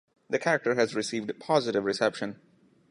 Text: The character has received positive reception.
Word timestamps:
The 0.31 0.39
character 0.39 0.73
has 0.73 0.95
received 0.95 1.31
positive 1.39 1.83
reception. 1.85 2.41